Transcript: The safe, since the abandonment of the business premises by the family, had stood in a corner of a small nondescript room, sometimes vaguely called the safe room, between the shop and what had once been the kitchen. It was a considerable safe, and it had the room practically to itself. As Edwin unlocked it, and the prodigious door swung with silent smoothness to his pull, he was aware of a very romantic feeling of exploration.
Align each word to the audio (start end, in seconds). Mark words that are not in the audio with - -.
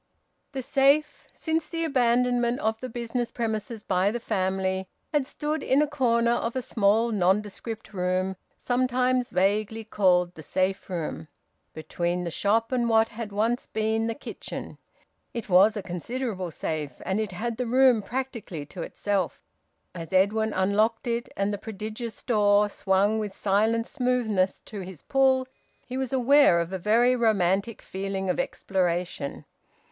The 0.53 0.63
safe, 0.63 1.27
since 1.31 1.69
the 1.69 1.83
abandonment 1.83 2.59
of 2.59 2.79
the 2.79 2.89
business 2.89 3.29
premises 3.29 3.83
by 3.83 4.09
the 4.09 4.19
family, 4.19 4.87
had 5.13 5.27
stood 5.27 5.61
in 5.61 5.79
a 5.79 5.85
corner 5.87 6.31
of 6.31 6.55
a 6.55 6.63
small 6.63 7.11
nondescript 7.11 7.93
room, 7.93 8.35
sometimes 8.57 9.29
vaguely 9.29 9.83
called 9.83 10.33
the 10.33 10.41
safe 10.41 10.89
room, 10.89 11.27
between 11.75 12.23
the 12.23 12.31
shop 12.31 12.71
and 12.71 12.89
what 12.89 13.09
had 13.09 13.31
once 13.31 13.67
been 13.67 14.07
the 14.07 14.15
kitchen. 14.15 14.79
It 15.35 15.49
was 15.49 15.77
a 15.77 15.83
considerable 15.83 16.49
safe, 16.49 16.93
and 17.05 17.19
it 17.19 17.31
had 17.33 17.57
the 17.57 17.67
room 17.67 18.01
practically 18.01 18.65
to 18.65 18.81
itself. 18.81 19.39
As 19.93 20.11
Edwin 20.11 20.51
unlocked 20.51 21.05
it, 21.05 21.29
and 21.37 21.53
the 21.53 21.59
prodigious 21.59 22.23
door 22.23 22.69
swung 22.69 23.19
with 23.19 23.35
silent 23.35 23.85
smoothness 23.85 24.61
to 24.65 24.79
his 24.79 25.03
pull, 25.03 25.47
he 25.85 25.95
was 25.95 26.11
aware 26.11 26.59
of 26.59 26.73
a 26.73 26.79
very 26.79 27.15
romantic 27.15 27.83
feeling 27.83 28.31
of 28.31 28.39
exploration. 28.39 29.45